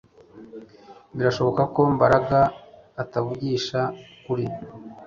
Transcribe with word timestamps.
Birashoboka 1.15 1.61
ko 1.73 1.81
Mbaraga 1.95 2.39
atavugisha 3.03 3.79
ukuri 4.15 4.45